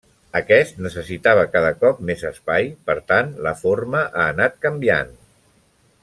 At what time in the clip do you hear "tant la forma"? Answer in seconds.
3.13-4.01